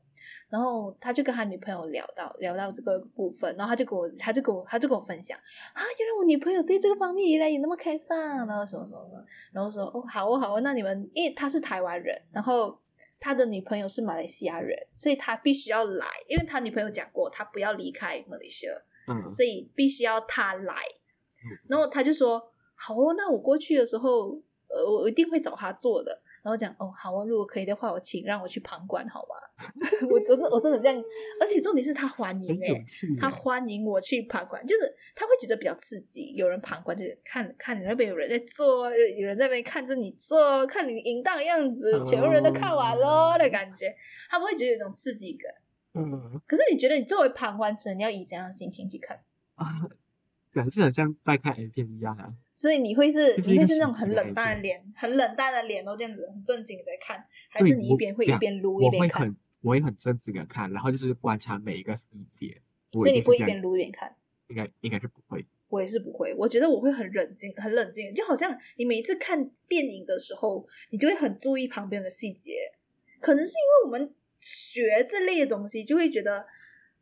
[0.48, 5.38] 然后他就跟他女朋友聊到聊到这个部分，然后他就跟我他就跟我他就跟我分享
[5.72, 8.18] 啊，原来我女朋友对这个方面原来也那么开放，
[8.48, 12.80] 然后什么什么什么，然后说哦好哦好哦，那你们因为他是台湾人，然后。
[13.24, 18.72] 他的女朋友是马来西亚人，所以他必须要来，因为他女朋友讲过，他不要离开马来西亚，
[19.08, 21.58] 嗯，所以必须要他来嗯。
[21.68, 29.36] 然后他就说：“好哦，那我过去的时候，呃，我一定会找他做的。”然后讲：“哦，好哦，如果可以的话，我请让我去旁观，好吗？
[30.10, 31.04] ”我真的我真的这样，
[31.40, 33.16] 而且重点是他欢迎很有诶，趣耶。
[33.20, 43.94] 他欢迎我去旁观，就是他会觉得比较刺激，有人旁观，就是看看你那边有人在做，有人在那边看着你做，看你淫荡的样子，全部人都看完了的感觉，
[44.28, 45.54] 他们会觉得有一种刺激感。
[45.94, 49.22] 嗯可是你觉得你作为旁观者，你要以怎样的心情去看？
[49.54, 49.88] 啊，
[50.52, 52.34] 感觉很像在看 A 片一样啊。
[52.54, 59.22] 所以你会是你会是那种很冷淡的脸，很冷淡的脸，然后这样子很正经地在看，还是你一边会一边撸一边看？
[59.22, 62.04] 我会很，我会很正经的看，然后就是观察每一个细
[62.38, 62.62] 节。
[62.92, 64.16] 所以你不会一边撸一边看？
[64.48, 65.46] 应该应该是不会。
[65.68, 72.52] 我也是不会，我觉得我会很冷静，很冷静，就好像你每一次看电影的时候，你就会很注意旁边的细节。
[73.20, 76.46] 可能是因为我们学这类的东西，就会觉得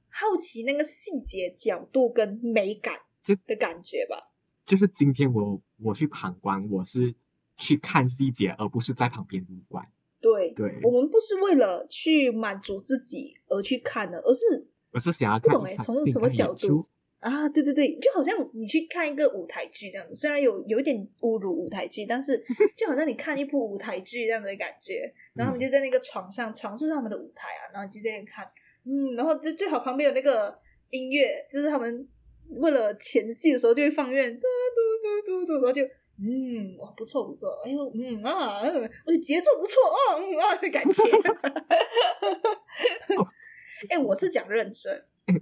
[0.08, 4.30] 好奇那个细节、角度跟美感就的感觉吧。
[4.66, 7.14] 就是今天我我去旁观，我是
[7.56, 9.88] 去看细节，而不是在旁边围观。
[10.20, 16.88] 对，对，我们不是为了去满足自己而去看的，而是我是想要不懂诶，看从什么角度出？
[17.20, 17.48] 啊？
[17.48, 22.44] 对对对，就好像你去看一个舞台剧这样子，虽然有有一点侮辱舞台剧，但是
[22.76, 25.14] 就好像你看一部舞台剧这样的感觉。
[25.34, 28.50] 然后他们就在那个床上，床是他们的舞台啊，然后你就在那看，
[28.84, 30.58] 嗯，然后就最好旁边有那个
[30.90, 32.08] 音乐，就是他们
[32.48, 35.82] 为了前戏的时候就会放乐，嘟嘟嘟嘟嘟，然后就。
[36.22, 41.02] 嗯，哇，不错不错，哎呦，嗯啊，嗯，哎，节奏不错啊，嗯啊的感觉。
[43.88, 45.34] 哎，我是讲认真，哎，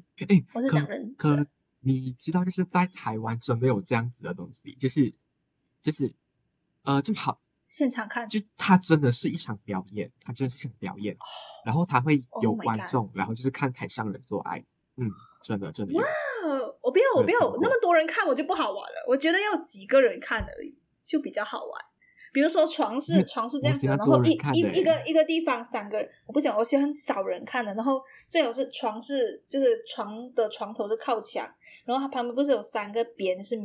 [0.54, 1.48] 我是可讲认可真。
[1.94, 5.14] 你知道，就是在台湾真的有这样子的东西，就是
[5.82, 6.14] 就是
[6.82, 11.16] 呃，就好，现场看，就它真的是一场表演，它真的是一场表演，
[11.64, 14.64] 然后它会 Oh 有观众，然后就是看台上人做爱，
[14.96, 15.10] 嗯，
[15.42, 19.04] 真的真的有，呃，我不要，我不要那么多人看，我就不好玩了。
[19.08, 21.84] 我觉得要几个人看而已，就比较好玩。
[22.32, 27.74] 比如说床是嗯床是这样子然后一一一个一个地方三个人，我不讲，我喜欢少人看的。
[27.74, 33.56] 然后最好是床是就是床的床头是靠墙，然后它旁边不是有三个边是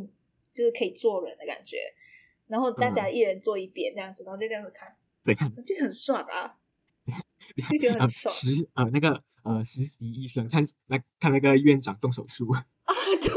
[0.54, 1.78] 就是可以坐人的感觉，
[2.48, 6.56] 然后大家一人坐一边这样子，然后就这样子看，对，看就很爽啊，
[7.72, 8.34] 就觉得 呃很爽。
[8.34, 13.32] 实呃那个呃实习医生看那看那个院长动手术，啊，对对，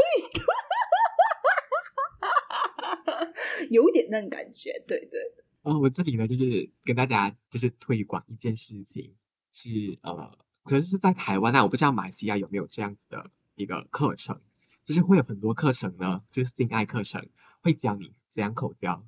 [3.70, 5.44] 有点那种感觉，对对对。
[5.62, 9.14] 呃，我这里呢就是跟大家就是推广一件事情，
[9.52, 14.40] 是呃，可能是在台湾啊，我不知道马来西亚有没有这样子的一个课程，
[14.85, 17.29] 就是会有很多课程呢，就是性爱课程，
[17.62, 19.05] 会教你怎样口交，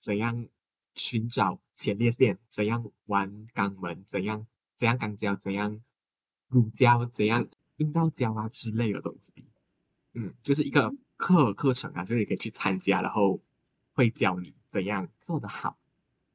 [0.00, 0.48] 怎样
[0.96, 5.80] 寻找前列腺，怎样玩肛门，怎样怎样肛交，怎样
[6.48, 9.32] 乳交，怎样阴道交啊之类的东西。
[10.14, 13.40] 嗯，就是一个课课程啊，就是你可以去参加，然后
[13.96, 15.76] 会教你怎样做得好。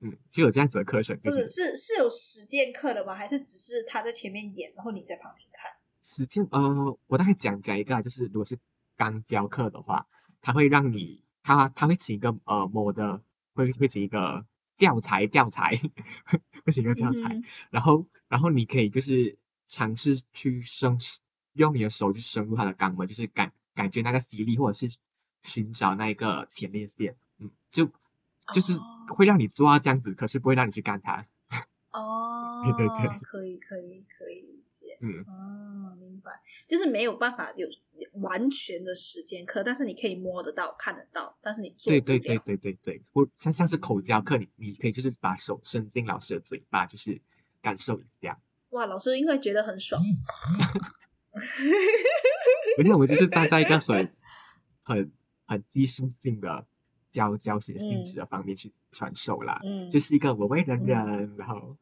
[0.04, 3.16] 嗯，就有这样子的课程，不就是是是是有实践课的吗？
[3.16, 5.72] 还是只是他在前面演，然后你在旁边看？
[6.08, 8.58] 实践呃，我大概讲讲一个啊，就是如果是
[8.98, 10.08] 刚教课的话，
[10.42, 13.22] 他会让你他他会请一个呃某的
[13.54, 14.44] 会会请一个
[14.76, 15.80] 教材教材
[16.66, 20.98] 会请一个教材， 嗯然后然后你可以就是尝试去深
[21.54, 24.98] 用你的手去深入他的肛门，就是感感觉那个吸力，或者是
[25.44, 27.31] 寻找那一个前列腺，嗯，
[27.72, 27.90] 就
[28.54, 31.26] 就是哦会让你抓这样子，可是不会让你去干它，
[31.92, 34.98] 哦， 对对对可以可以可以理解。
[35.02, 36.32] 嗯，哦，明白，
[36.68, 37.68] 就是没有办法有
[38.14, 47.22] 完全的时间课，但是你可以摸得到、看得到，但是你做不对对对对对对，或像像是口交课，你你可以就是把手伸进老师的嘴巴，就是
[47.62, 48.40] 感受一下。
[48.70, 50.02] 哇，老师应该觉得很爽。
[52.78, 54.14] 而且我们就是站在一个很
[54.84, 55.12] 很
[55.46, 56.66] 很技术性的
[57.12, 61.76] 教教学性质的方面去传授啦，嗯，就是一个我为人人，然后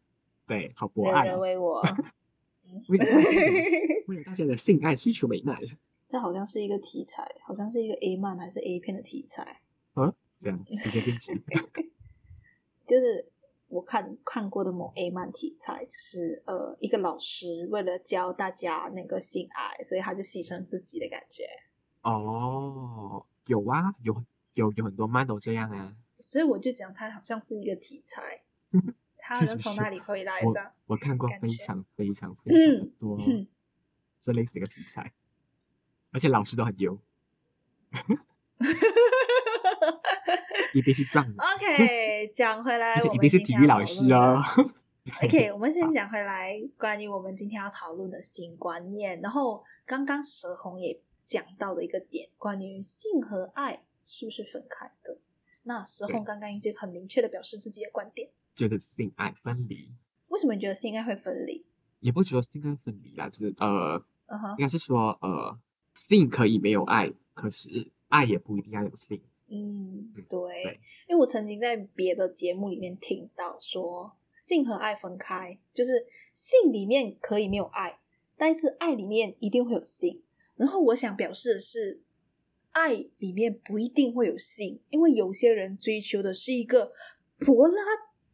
[0.45, 1.81] 对，好博人人爱哦，为我。
[2.87, 3.51] 为了大家的
[4.05, 5.57] 为了大家的性爱需求美满，
[6.07, 9.61] 这好像是一个题材，好像是一个 A 漫还是 A 片的题材，
[10.39, 11.43] 这样直接进去。
[12.85, 13.27] 就是
[13.69, 21.45] 我看看过的某 A 漫题材，就是呃一个老师为了教大家那个性爱，所以他就牺牲自己的感觉。
[22.03, 24.23] 哦，有啊，有
[24.59, 25.93] 有有很多漫都这样啊。
[26.19, 28.41] 所以我就讲它好像是一个题材，
[29.17, 30.73] 它好像从哪里回来我的？
[30.85, 33.47] 我看过非常非常非常嗯多嗯
[34.21, 35.13] 这类型的题材，
[36.11, 36.99] 而且老师都很优，
[40.73, 44.43] 一定是壮的，OK， 讲回来，一定是体育老师论哦。。
[45.23, 49.21] OK，我们先讲回来，关于我们今天要讨论的新观念。
[49.21, 55.19] 然后刚刚蛇红也讲到的一个点，关于性和爱是不是分开的？
[55.61, 58.31] 那时候刚刚已经很明确的表示自己的观点。
[58.55, 59.91] 觉得性爱分离，
[60.27, 61.63] 为什么你觉得性爱会分离？
[61.99, 64.03] 也不觉得性爱分离啦，就是呃，
[64.57, 65.59] 应，该是说呃，
[65.93, 69.21] 性可以没有爱，可是爱也不一定要有性。
[69.47, 77.99] 嗯嗯，对对，因为我曾经在别的节目里面听到说，性和爱分开，就是性里面可以没有爱，
[78.37, 80.21] 但是爱里面一定会有性。
[80.55, 82.01] 然后我想表示的是，
[82.71, 86.91] 爱里面不一定会有性，因为有些人追求的是一个
[87.39, 87.83] 柏拉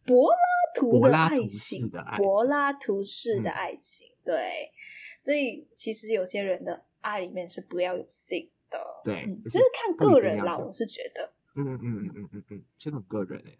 [0.05, 0.37] 柏拉
[0.75, 4.71] 图的爱情柏拉图式的嗯爱情，对。
[5.17, 11.31] 所以其实有些人的爱里面是不要有性的，嗯，对就就是是看个人啦，我是觉得。
[11.55, 13.57] 嗯嗯嗯嗯嗯嗯，这个很个人诶。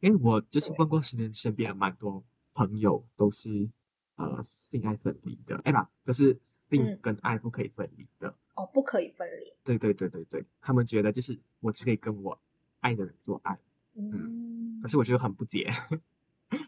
[0.00, 3.68] 因为我就是对问过身边身边蛮多朋友都是
[4.16, 8.34] 呃性爱分离的，哎吧，就是性嗯跟爱不可以分离的。
[8.54, 9.54] 哦，不可以分离。
[9.64, 12.38] 对对对对对，他们觉得就是我只可以跟我
[12.80, 13.58] 爱的人做爱，
[13.94, 15.72] 嗯，可是我觉得很不解，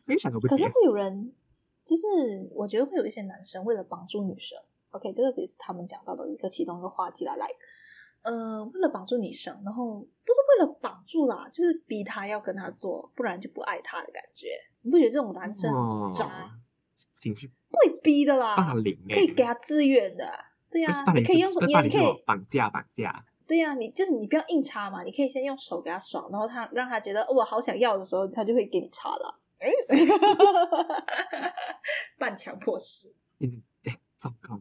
[0.07, 0.57] 非常的不解。
[0.57, 1.35] 可是会有人，
[1.85, 2.07] 就是
[2.53, 4.59] 我觉得会有一些男生为了帮助女生
[4.91, 7.59] ，OK，这个也是他们讲到的一个其中一个话题啦，like，
[8.23, 14.49] 呃，为了帮助女生，然后不是为了绑住啦，就是逼她要跟他做，不然就不爱他的感觉。
[14.81, 16.59] 你不觉得这种男生哦很渣？
[17.13, 23.25] 情绪会逼的啦，霸凌哎、可以给他自愿的，对呀、不是霸凌，你可以用你也可以我绑架绑架。
[23.47, 29.39] 对呀、你就是你不要硬插嘛，你可以先用手给他爽，然后他让他觉得、哦、我好想要的时候，他就会给你插了。
[32.19, 33.15] 半强迫式。
[33.39, 34.61] 嗯，对，糟糕，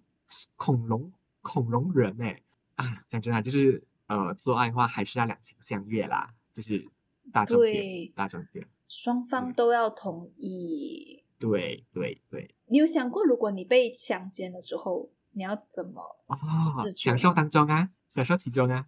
[0.56, 2.41] 恐龙恐龙人哎、
[2.76, 6.88] 啊，讲真啊就是呃做爱的话还是要两情相悦啦，就是
[7.32, 8.67] 大重点大重点。
[8.89, 11.12] 双方嗯都要同意。
[11.52, 16.02] 对对对，你有想过，如果你被强奸了之后，你要怎么？
[16.28, 16.38] 哦
[16.82, 18.88] 自，觉享受吗当中啊，享受其中啊。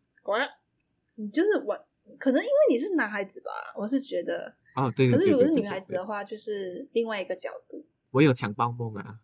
[1.16, 1.86] 你就是我，
[2.18, 4.56] 可能因为你是男孩子吧，我是觉得。
[4.74, 7.86] 哦，对对可是对对对如果是女孩子的话，就是另外一个角度。
[8.12, 9.20] 我有强暴梦啊，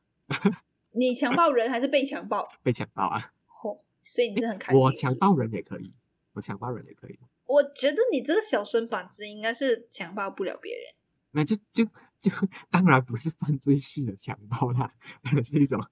[0.91, 2.49] 你强暴人还是被强暴？
[2.63, 3.31] 被强暴啊，
[3.63, 4.81] 哦，所以你是很开心。
[4.81, 5.35] 我强暴。
[5.37, 5.93] 人也可以，
[6.33, 10.93] 我强暴人也可以，我觉得你这个小身板子应该是强暴不了别人。
[11.31, 11.87] 那就就
[12.21, 12.31] 就
[12.69, 14.93] 当然不是犯罪式的强暴啦，
[15.43, 15.83] 是一种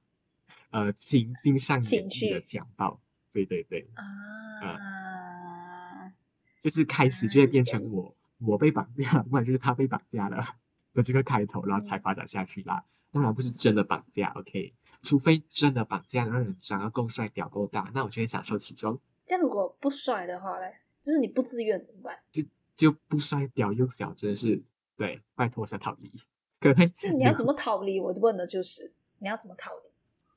[0.69, 3.01] 呃情境上情演绎的绪强暴，
[3.33, 6.13] 对对对，啊，
[6.61, 10.55] 就是开始就会变成我我被绑架，不然就是他被绑架了
[10.93, 12.85] 的这个开头，然后才嗯发展下去啦。
[13.11, 18.99] 当然不是真的绑架，OK，除非真的绑架让人长得够帅、屌够大，那我就会享受其中。
[19.25, 22.19] 这样如果不帅的话嘞，就是你不自愿怎么办？
[22.31, 22.43] 就
[22.75, 24.61] 就不帅、屌又小，真的是
[24.99, 26.11] 对，拜托我想逃离。
[26.59, 28.01] 可能会就你要怎么逃离？
[28.01, 29.89] 我问的就是你要怎么逃离？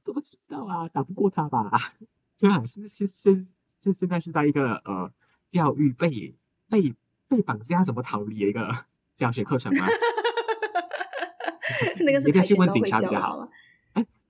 [0.04, 0.88] 怎么知道啊？
[0.88, 1.68] 打不过他吧？
[2.38, 3.48] 对啊，现现现
[3.80, 5.12] 现现在是在一个呃
[5.50, 6.36] 教育被
[6.68, 6.94] 被
[7.26, 8.84] 被绑架怎么逃离的一个
[9.16, 9.84] 教学课程吗？
[11.98, 13.20] 那个是你可以去问跆拳道会警察比较好。
[13.20, 13.48] 教的好吗？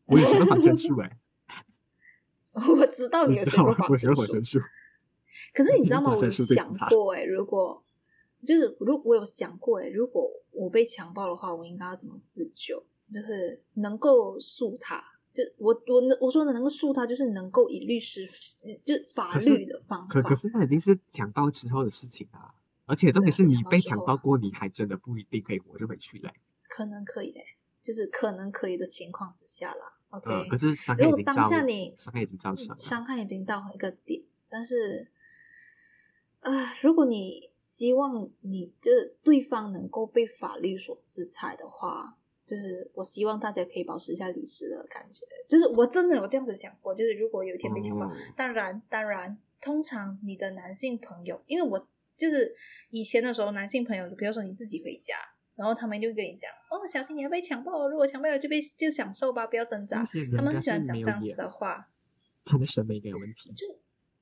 [0.07, 1.19] 我有学过防身术哎，
[2.55, 3.59] 我知道你有学？
[3.63, 4.15] 过防身
[4.47, 4.61] 术。
[5.53, 6.11] 可是你知道吗？
[6.11, 7.82] 我有防身术最可想过哎，如果
[8.47, 12.85] 就是如我有想过哎，如果我被强暴的话，我应该要怎么自救？
[13.13, 18.27] 就是能够诉他，就我我能我说的能够诉他，就是能够以律师
[18.87, 20.35] 就法律的方法可可。
[20.35, 22.55] 是那已经是强暴之后的事情啊，
[22.87, 26.33] 而且重点是你被强暴过，你还真的不一定可以活着回去嘞。
[26.69, 27.45] 可能可以嘞，
[27.83, 29.99] 就是可能可以的情况之下啦。
[30.09, 32.79] OK，、呃，可是伤害如果当已经造下你伤害已经造成了。
[32.79, 35.11] 伤害已经到一个点，但是，
[36.43, 45.25] 啊、如果你希望你就是对方能够被法律所制裁的话，就是我希望大家可以保持一下理智的感觉。
[45.49, 52.57] 就是我真的有这样子想过，就是如果有一天被强暴，哦当然当然，通常你的男性朋友，因为我就是
[52.91, 55.15] 以前的时候，男性朋友，比如说你自己回家。
[55.55, 60.03] 然后他们就会跟你讲，哦，小心你要被强暴哦，如果强暴了就被就享受吧，不要挣扎
[60.35, 61.91] 他们很喜欢讲这样子的话，
[62.47, 63.53] 他的审美应该有问题。
[63.53, 63.67] 就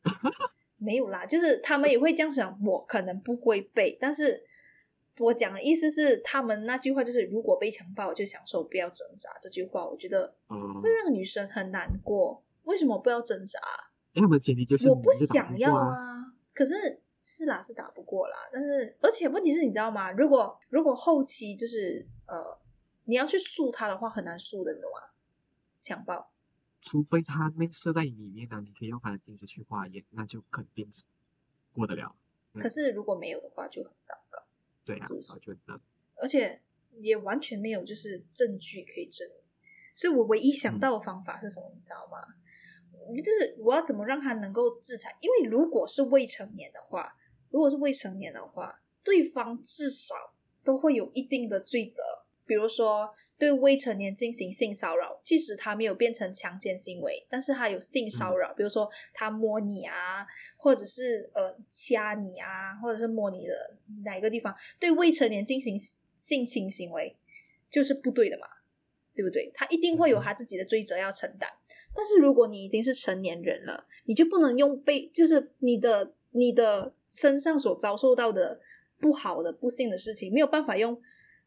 [0.80, 4.44] 没有啦，就是他们也会这样想，我可能不会被，但是
[5.18, 9.36] 我讲的意思是，他们那句话就是如果被强暴就享受，不要挣扎。
[9.40, 12.42] 这句话我觉得哦，会让女生很难过。
[12.64, 13.60] 为什么不要挣扎？
[14.14, 15.94] 因为前提就是我不想要啊。
[15.94, 18.36] 啊，可是是啦，是打不过啦。
[18.52, 20.10] 但是而且问题是，你知道吗？
[20.12, 22.58] 如果如果后期就是呃，
[23.04, 25.10] 你要去诉他的话，很难诉的，你懂吗？
[25.82, 26.30] 强暴。
[26.80, 31.02] 除非他内设在里面呢，你可以用它的精子去化验，那就肯定是
[31.72, 32.16] 过得了。
[32.54, 34.42] 嗯可是如果没有的话，就很糟糕，
[34.84, 35.80] 对啊，是不是我觉得
[36.16, 36.60] 而且
[36.98, 39.36] 也完全没有就是证据可以证明。
[39.94, 42.18] 所以我唯一想到的方法是什么，你知道吗？
[43.18, 45.16] 就是我要怎么让他能够制裁？
[45.20, 47.16] 因为如果是未成年的话，
[47.50, 50.14] 如果是未成年的话，对方至少
[50.64, 52.02] 都会有一定的罪责，
[52.50, 60.26] 比如说对未成年进行性骚扰，即使他没有变成强奸行为，但是他有性骚扰，比如说他摸你啊，
[60.56, 65.78] 或者是呃掐你啊，或者是摸你的哪一个地方，对未成年进行
[66.12, 67.16] 性侵行为，
[67.70, 68.48] 就是不对的嘛，
[69.14, 69.52] 对不对？
[69.54, 71.48] 他一定会有他自己的罪责要承担。
[71.94, 78.58] 但是如果你已经是成年人了，你就不能用被就是你的你的身上所遭受到的
[78.98, 81.00] 不好的不幸的事情，没有办法用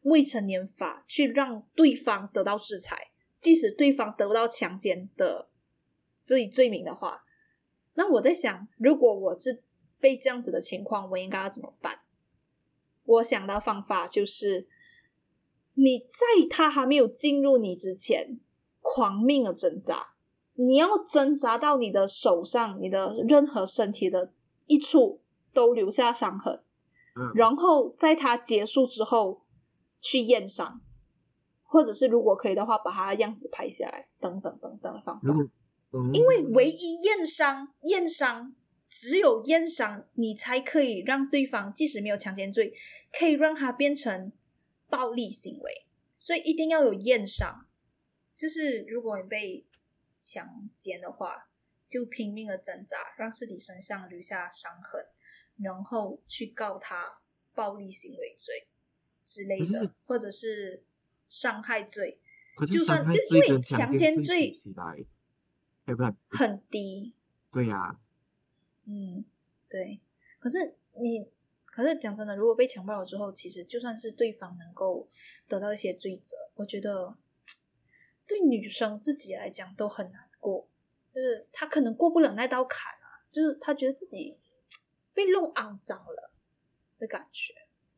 [0.04, 3.08] 未成年法去让对方得到制裁，
[3.40, 5.48] 即使对方得不到强奸的
[6.14, 7.24] 这一罪名的话，
[7.94, 9.62] 那我在想，如果我是
[10.00, 12.00] 被这样子的情况，我应该要怎么办？
[13.04, 14.68] 我想到方法就是，
[15.72, 18.40] 你在他还没有进入你之前，
[18.80, 20.14] 狂命的挣扎，
[20.52, 24.32] 你要挣扎到你的手上，你的任何身体的
[24.66, 25.22] 一处
[25.54, 26.62] 都留下伤痕，
[27.16, 29.43] 嗯，然后在他结束之后
[30.04, 30.82] 去验伤，
[31.62, 35.32] 或者是如果可以的话，把他的样子拍下来，等等等等的方法。
[35.32, 35.50] 嗯
[36.12, 38.54] 因为唯一验伤，验伤
[38.88, 42.74] 只有验伤，你才可以让对方即使没有强奸罪，
[43.12, 44.32] 可以让他变成
[44.88, 45.86] 暴力行为，
[46.18, 47.66] 所以一定要有验伤。
[48.36, 49.64] 就是如果你被
[50.18, 51.48] 强奸的话，
[51.88, 55.06] 就拼命的挣扎，让自己身上留下伤痕，
[55.56, 57.20] 然后去告他
[57.54, 58.66] 暴力行为罪
[59.24, 60.82] 之类的，或者是
[61.28, 62.18] 伤害罪，
[62.56, 65.04] 可是就算伤害就因为罪跟强奸奸罪比起来，
[65.86, 66.14] 对不对？
[66.30, 67.14] 很低。
[67.50, 67.98] 对呀、
[68.84, 69.24] 嗯，
[69.68, 70.00] 对。
[70.40, 71.26] 可是你，
[71.64, 75.08] 可是讲真的，如果被强暴了之后，其实就算是对方能够
[75.48, 77.16] 得到一些罪责，我觉得
[78.26, 80.68] 对女生自己来讲都很难过，
[81.14, 84.38] 就是她可能过不了那道坎啊，就是她觉得自己
[85.14, 86.32] 被弄肮脏了
[86.98, 87.54] 的感觉。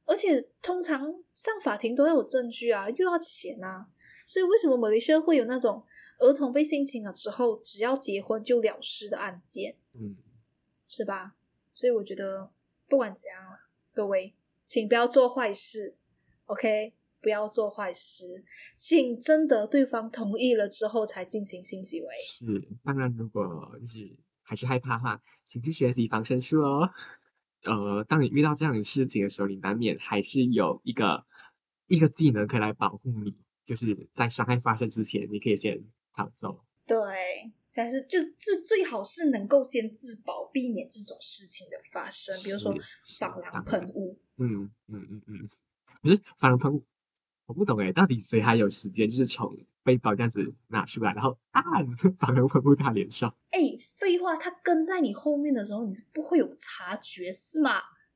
[0.07, 3.89] 而且通常上法庭都要有证据啊，又要钱啊，
[4.27, 5.85] 所以为什么马来西亚会有那种
[6.19, 9.77] 儿童被性侵了之后，只要结婚就了事的案件？
[9.93, 10.17] 嗯，
[10.89, 11.35] 是吧？
[11.75, 12.51] 所以我觉得
[12.89, 13.59] 不管怎样啊，
[13.93, 14.33] 各位，
[14.65, 15.95] 请不要做坏事
[16.47, 16.95] ，OK？
[17.21, 18.45] 不要做坏事，
[18.77, 22.09] 请征得对方同意了之后才进行性行为。
[22.25, 22.69] 是。
[22.85, 26.91] 当然，如果就是还是害怕的话，请去学习防身术哦。
[27.67, 31.27] 呃，当你遇到这样的事情的时候，你难免还是有一个
[31.87, 33.35] 一个技能可以来保护你，
[33.67, 36.65] 就是在伤害发生之前，你可以先逃走。
[36.87, 36.97] 对，
[37.75, 44.19] 但是就就最好是能够先自保，避免这种事情的发生，比如说是防狼喷雾。
[44.37, 45.49] 嗯嗯嗯嗯，
[46.03, 46.85] 不是防狼喷雾，
[47.47, 51.63] 我不懂诶，到底谁还有时间就是从背包这样子拿出来，然后啊
[52.19, 57.71] 反而喷雾在他脸上，哎，废话，他跟在你后面的时候，你是不会有察觉是吗？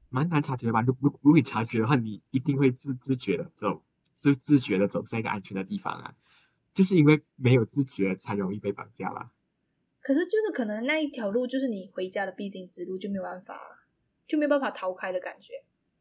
[0.09, 0.81] 蛮难察觉吧？
[0.83, 6.15] 如如如果你察觉的话，你一定会自自觉的走，自自觉的走向一个安全的地方啊。
[6.75, 9.33] 就是因为没有自觉，才容易被绑架吧。
[10.03, 13.55] 可是就是可能那一条路就是你回家的必经之路，就没有办法，
[14.27, 15.53] 就没有办法逃开的感觉。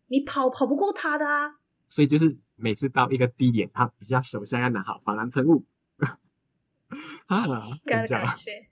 [0.08, 1.59] 你跑跑不过他的啊。
[1.90, 5.66] 所以就是每次到一个低点，啊，你就要手上要拿好防狼喷雾。
[7.28, 7.44] 啊，
[7.86, 8.68] 感觉，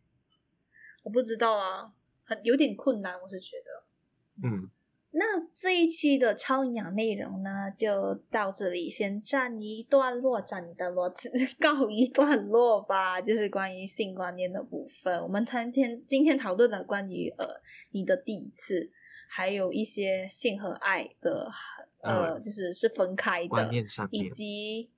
[1.03, 1.93] 我不知道啊，
[2.23, 4.47] 很有点困难，我是觉得。
[4.47, 4.69] 嗯，
[5.11, 11.13] 那这一期的超营养内容呢，就到这里先暂一段落，暂一段落，
[11.59, 13.21] 告一段落吧。
[13.21, 17.61] 就是关于性观念的部分，我们今天今天讨论了关于呃
[17.91, 18.91] 你的第一次，
[19.27, 21.51] 还有一些性和爱的
[22.01, 23.71] 呃呃就是是分开的，
[24.11, 24.89] 以及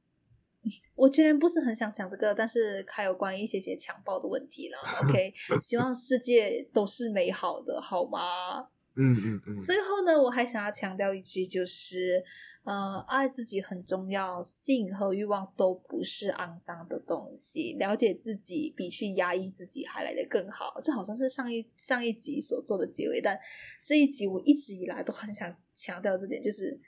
[0.95, 4.77] 我居然不是很想讲这个，但是还有关于一些些强暴的问题了。
[5.03, 8.67] OK，希望世界都是美好的，好吗？
[8.95, 12.25] 嗯嗯嗯，最后呢，我还想要强调一句，就是
[12.63, 20.79] 呃，爱自己很重要，性和欲望都不是肮脏的东西，了解自己比去压抑自己还来得更好。
[20.83, 23.39] 这好像是上一上一集所做的结尾，但
[23.81, 26.79] 这一集我一直以来都很想强调这点，就是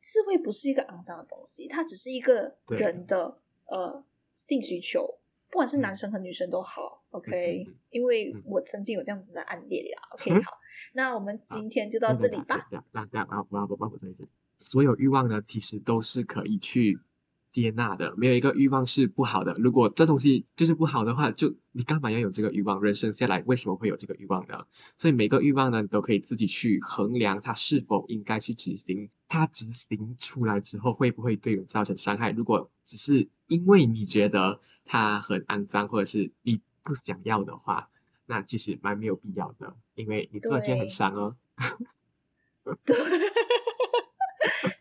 [0.00, 4.04] 智慧不是一个肮脏的东西，它只是一个人的呃
[4.36, 5.18] 性需求，
[5.50, 8.42] 不管是男生和女生都好，OK，、因为嗯。
[8.46, 10.52] 我曾经有这样子的案例啦，OK，嗯好，
[10.92, 12.68] 那我们今天就到这里吧。
[14.58, 16.98] 所有欲望呢，其实都是可以去
[17.48, 19.54] 接纳的，没有一个欲望是不好的。
[19.54, 22.82] 如果这东西就是不好的话，就你干嘛要有这个欲望？
[22.82, 24.66] 人生下来为什么会有这个欲望呢？
[24.98, 29.10] 所以每个欲望呢，你都可以自己去衡量它是否应该去执行。
[29.28, 32.30] 它执行出来之后会不会对人造成伤害？
[32.30, 37.88] 如果只是因为你觉得它很肮脏，或者是你不想要的话，
[38.26, 41.36] 那其实蛮没有必要的，因为你做了件很对伤哦。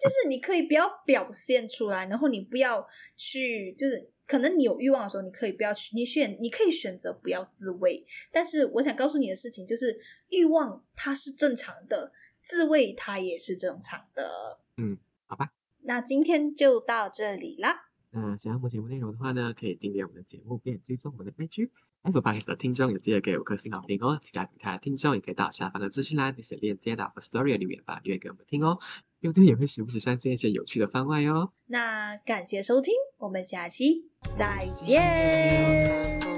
[0.05, 2.87] 就是你可以不要表现出来，然后你不要
[3.17, 8.05] 去，就是可能你有欲望的时候，你可以不要去，你选你可以选择不要自慰。
[8.31, 9.99] 但是我想告诉你的事情就是，
[10.29, 14.59] 欲望它是正常的，自慰它也是正常的。
[14.77, 15.51] 嗯，好吧。
[15.81, 17.89] 那今天就到这里啦。
[18.11, 21.69] 那想要我们节目内容的话呢，可以订阅我们的节目，并追踪我们的 IG。
[22.01, 24.19] Apple Podcast 的听众也记得给五颗星好评哦。
[24.21, 28.79] 其他平台的听众也可以到下方的资讯栏，那些链接到 Story 里面把留言给我们听哦。
[29.25, 31.49] 优队也会时不时上线一些有趣的番外哦。
[31.65, 36.34] 那感谢收听，我们下期再见。